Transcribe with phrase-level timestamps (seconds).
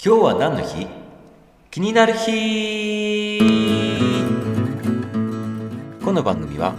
[0.00, 0.86] 今日は何の日？
[1.72, 3.40] 気になる日。
[6.04, 6.76] この番組は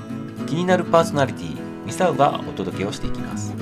[0.47, 3.53] 気になるパーソナリティミサウがお届けをしていきます。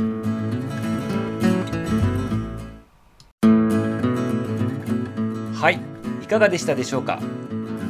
[5.59, 5.79] はい。
[6.23, 7.19] いかがでしたでしょうか？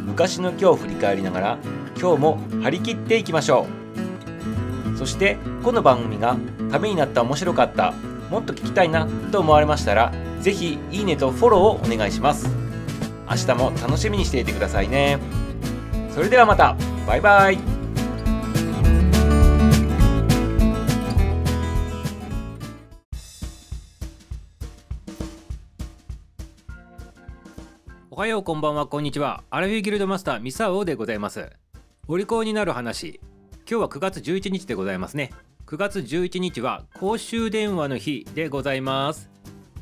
[0.05, 1.57] 昔の今日を振り返りながら
[1.99, 3.67] 今日も張り切っていきましょ
[4.95, 4.97] う。
[4.97, 6.37] そしてこの番組が
[6.71, 7.91] ためになった面白かった
[8.31, 12.49] もっと聞きたいなと思われましたらぜひいいねとフォローをお願いします。
[13.29, 15.19] 明日も楽しみにしていてくださいね。
[16.13, 16.75] それではまた。
[17.05, 17.59] バイバイ。
[28.09, 28.87] おはようこんばんは。
[28.87, 29.43] こんにちは。
[29.51, 31.51] アラフィギルドマスターミサオでございます。
[32.07, 33.19] お利口になる話。
[33.69, 35.31] 今日は9月11日でございますね。
[35.67, 39.36] 9月11日は公衆電話の日でございます。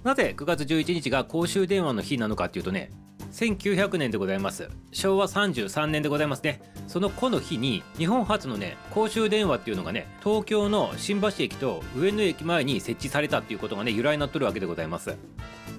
[0.05, 2.91] なぜ9月11日が公衆電話の日なのかっていうとね
[3.31, 4.69] 1900年でございます。
[4.91, 6.62] 昭和33年でございますね。
[6.87, 15.17] そのこの日に日本初のね公衆電話っていうのがね東京の新橋駅と上野駅前に設置されたっていうことがね由来になっとるわけでございます。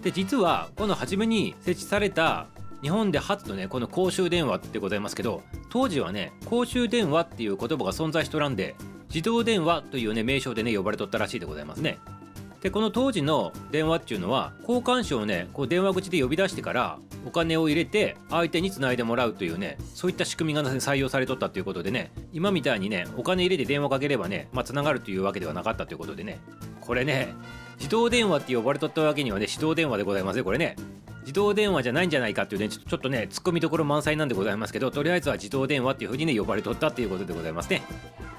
[0.02, 2.48] で実はこの初めに設置された
[2.82, 8.74] 日本で初のねこの公衆電話ってございますけど当時はね公衆電話っていう言葉が存在しとらんで
[9.08, 12.00] 自動電話というね名称でね呼ばれとったらしいでございますね。
[12.60, 26.40] でこの当時の電話っていうのは交換手をねこう電話口で呼び出してからお金を入れて相手につないでもらうというねそういった仕組みが、ね、採用されとったということでね今みたいにねお金入れて電話かければねまあつながるというわけではなかったということでね
[26.80, 27.34] これね
[27.78, 30.76] 自動電話って呼ばれとったわけにはね手動電話でございますよこれね。
[31.22, 37.82] 自動電話じゃないんじゃないかっていうねちょっとね突っ込みどころ満載なんでございますけどとりあえずは自動電話っていうふうにね呼ばれとったっていうことでございますね。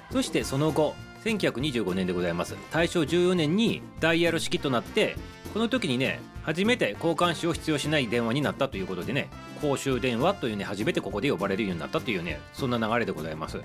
[0.10, 2.56] そしてその後1925年でございます。
[2.72, 5.16] 大正14年にダイヤル式となって
[5.54, 9.28] この時にね初めて交換手を必要しない電話になったということでね
[9.62, 13.60] 公衆電話というね初めてここで呼ばれるようになったというねそんな流れでございます。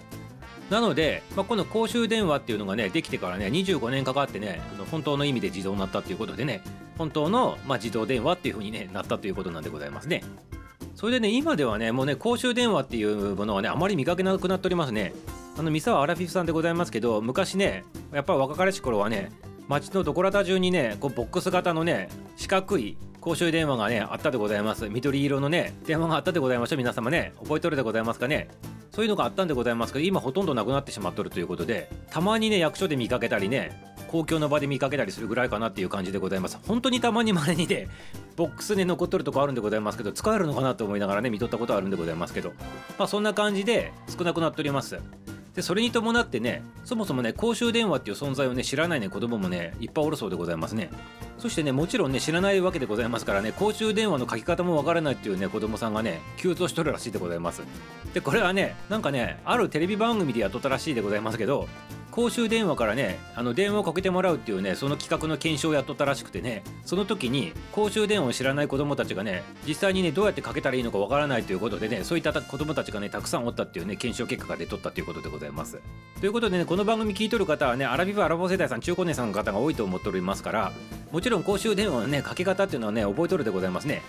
[0.70, 6.62] なので、まあ、この公衆電話っていうのがねできてからね25年かかってねあの本当の意味で自動になったっていうことでね
[6.96, 10.22] 本当の、まあ、自動電話っていう風に、ね、なったということなんでございますね。
[10.94, 15.12] それでね今ではねもうね公衆電話っていうものはねあまり見かけなくなっておりますね。
[15.58, 19.30] あの三沢アラフィフさんでございますけど昔ねやっぱ若かりし頃はね
[19.68, 24.88] 街のどこらた中にねこうボックス型のね四角い公衆電話がねあったでございます。
[24.88, 28.48] 緑色のね電話があったでございましょう皆様ね覚えとるでございますかね。
[28.90, 36.58] そういうのがあったんでございますけど今ほとんどなくなってしまっとるということでたまにね役所で見かけたりね公共の場で見かけたりするぐらいかなっていう感じでございます。
[36.66, 37.88] 本当にたまにまれにね
[38.36, 42.52] ボックスで残っとるとこあるんでございますけど使えるのかなと思いながらね見とったことあるんでございますけど
[42.98, 44.98] まあそんな感じで少なくなっております。
[45.54, 50.90] でそれに伴ってねそもそもね公衆電話っていう存在をね知らないね子供もねいっぱいおるそうでございますね。
[51.38, 57.62] そしてねもちろんね知らないわけでございますからね公衆電話の書き方もわからないっていうね子供さんがね急増しとるらしいでございます。
[58.14, 61.68] でこれはねなんかねあるテレビ番組でやっとったらしいでございますけど
[62.12, 75.80] 公衆電話からねあの電話をかけてもらうっていうねその企画の検証をやっとったらしくてねその時に公衆電話を知らない子供たちがね実際にねどうやってかけたらいいのかわからないということでねそういった子供たちがねたくさんおったっていうね検証結果が出とったということでございます。
[76.20, 80.72] ということでねこの番組聞いとる方はねアラビブアラボ世代さん中高年さんの方が多いと思っておりますから
[81.10, 84.02] もちろん公衆電話のねかけ方っていうのはね覚えとるでございますね。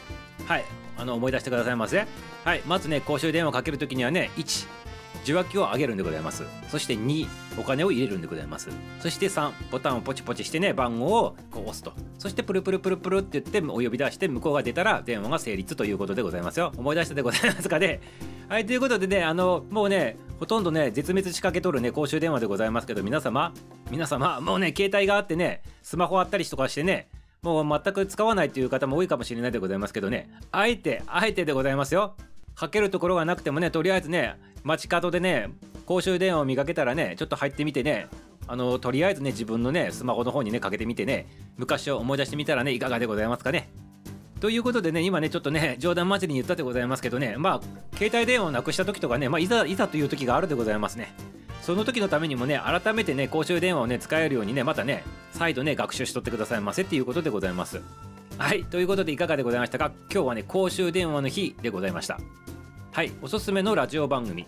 [0.46, 0.66] はい。
[0.98, 2.06] あの思い出してくださいませ。
[2.44, 2.62] はい。
[2.68, 4.83] まずね公衆電話かけるときにはね1
[5.24, 6.44] 受話器を上げるんでございます。
[6.68, 8.70] そして2お金を入れるんでございます。
[9.00, 11.94] そして3ボタンをポチポチしてね番号をこう押すと。
[12.20, 16.72] そしてプルプルプルプルって言ってお呼び出して向こうが出たら電話が成立ということでございますよ。
[16.78, 18.02] 思い出したでございますかね。
[18.50, 23.54] はいということでねあのもうねほとんどね絶滅しかけとるね公衆電話でございますけど皆様
[23.90, 27.08] 皆様もうね携帯があってねスマホあったりとかしてね
[27.42, 30.30] もう全く使わないという方も多いかもしれないでございますけどね。
[30.52, 32.16] あえてあえてでございますよ。
[32.56, 35.50] かけるところがなくてもねとりあえずね街角でね
[35.86, 38.08] 公衆電話を見かけたらねちょっと入ってみてね
[38.48, 43.70] あのとりあえずね自分のねスマホの方にねかけてみてね昔を思い出してみたらねいかがでございますかね。
[44.40, 51.14] ということでね今ねちょっとね冗談交じりに言ったでございますけどねまあ携帯電話をなくした時とかねまあいざいざという時があるでございますね。
[51.62, 57.82] その時のためにもね改めてね公衆電話をね使えるようにねまたね再度ね学習しとってくださいませっていうことでございます。
[58.38, 59.94] はいということでいかがでございましたか？
[60.12, 62.20] 今日はね公衆電話の日でございました。
[62.94, 64.46] はいおすすめのラジオ番組。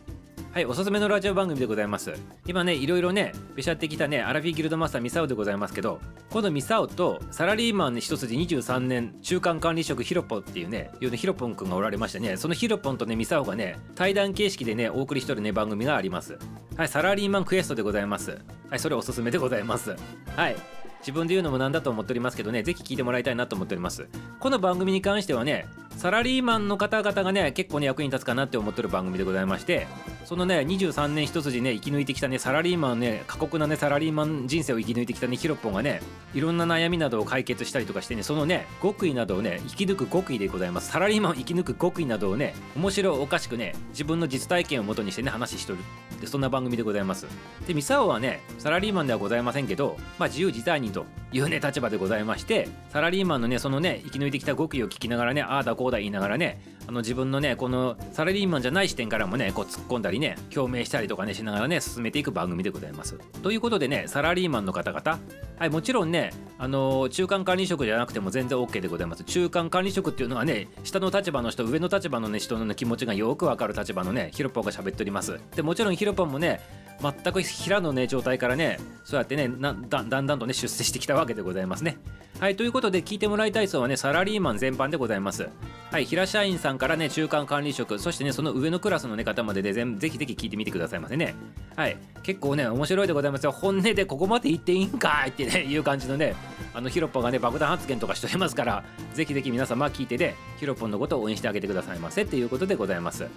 [0.51, 2.13] はいおすすめのラジオ番組でございます。
[2.45, 5.99] 今ねいろいろねべしゃってきたねアラフィギルドマスターミサオでございますけど
[6.29, 16.37] このミサオとサラリーマン一筋23年中間管理職ヒロポンっていうねいうヒロポンくんがおられましてねそのヒロポンとねミサオがね対談形式でねお送りしとるね番組があります。
[16.77, 18.37] はいサラリーマンクエストでございます。
[18.69, 19.95] はいそれおすすめでございます。
[20.35, 20.55] はい
[20.99, 24.07] 自分で言うのもなんだと思っておりますけどねぜひ聞いてもらいたいなと思っております。
[24.39, 29.87] この番組に関してはねサラリーマンの方々がね結構ね役に立つかなって思ってる番組でございまして
[30.25, 36.01] そのね23年一筋ね生き抜いてきたねサラリーマンね過酷なねサラリーマン人生を生き抜いてきたねヒロッポンがね
[36.33, 40.91] いろんな悩みなどを解決したりとかしてねそのね極意などをね生き抜く極意でございます。
[40.91, 45.79] サラリーマンを生き抜く極意などをね面白おかしくね自分の実体験をもとにしてね話しとる。
[46.19, 47.27] でそんな番組でございます。
[47.67, 63.15] でミサオはねサラリーマンではございませんけどまあ自由自在にというね立場でございましてサラリーマンのねそのね生き抜いてきた極意を聞きながらねああだこうだ言いながらねあの自分のねこのサラリーマンじゃない視点からもねこう突っ込んだりね共鳴したりとかねしながらね進めていく番組でございます。
[63.41, 65.19] ということでねサラリーマンの方々
[65.57, 69.23] はいもちろんねあの中間管理職じゃなくても全然 OK でございます。
[69.23, 75.39] 中間管理職っていうのはね下の立場の人上の立場のね人の、気持ちがよくわかる立場のねヒロポンが喋っております。
[75.55, 76.61] でもちろんヒロポンもね
[77.01, 81.97] 全く平のね状態からねそうやってねだだんだんとね出世してきたわけでございますね。
[82.37, 85.47] はいということで聞いてもらいたい層はねサラリーマン全般でございます。
[85.89, 91.33] はい平社員さんからね中間管理職そしてねその上のクラスの、ね、方まででぜぜひぜひ聞いてみてくださいませね。
[91.77, 93.53] はい結構ね面白いでございますよ。
[93.53, 96.35] 本音でここまで言っていいんかいってね いう感じのね
[96.73, 98.83] あのヒロポがね爆弾発言とかしておりますから
[99.13, 103.27] ぜひぜひ皆様聞いてでヒロポンのことを応援してあげてくださいませっていうことでございます。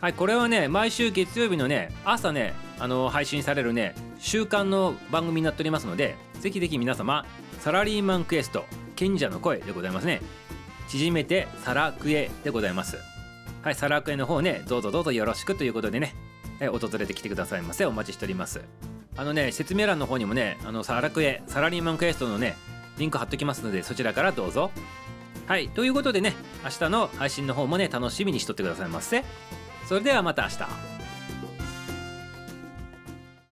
[0.00, 7.24] はいこれはね毎週月曜日のね朝ねあの配信されるね週間の番組になっておりますのでぜひぜひ皆様
[7.62, 8.64] サラリーマンクエスト
[8.96, 10.20] 賢者の声でございますね。
[10.88, 12.98] 縮めてサラクエでございます。
[13.62, 16.16] はいサラクエの方ねどうぞどうぞよろしくということでね。
[16.58, 17.86] え訪れてきてくださいませ。
[17.86, 18.62] お待ちしております。
[19.16, 22.56] あのね説明欄の方にもねあのサラクエサラリーマンクエストのね
[22.98, 24.72] リンク貼っときますのでそちらからどうぞ。
[25.46, 26.34] はいということでね
[26.64, 29.22] 明日の配信の方もね楽しみにしとってくださいませ。
[29.86, 30.91] それではまた明日。